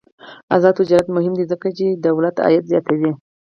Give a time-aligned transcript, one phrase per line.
[0.55, 3.11] آزاد تجارت مهم دی ځکه چې دولت عاید زیاتوي.